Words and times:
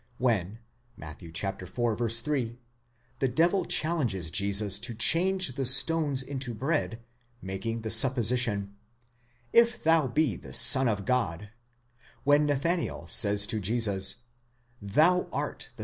When 0.17 0.57
(Matt. 0.97 1.21
iv. 1.21 1.35
3) 1.37 2.59
the 3.19 3.27
devil 3.27 3.65
challenges 3.65 4.31
Jesus 4.31 4.79
to 4.79 4.95
change 4.95 5.53
the 5.53 5.63
stones 5.67 6.23
into 6.23 6.55
bread, 6.55 6.97
making 7.39 7.81
the 7.81 7.91
supposition, 7.91 8.77
Jf 9.53 9.83
thou 9.83 10.07
be 10.07 10.37
the 10.37 10.55
Son 10.55 10.87
of 10.87 11.05
God,; 11.05 11.51
when 12.23 12.47
Nathanael 12.47 13.07
says 13.09 13.45
to 13.45 13.59
Jesus, 13.59 14.23
Zhou 14.83 15.29
art 15.31 15.69
the. 15.75 15.79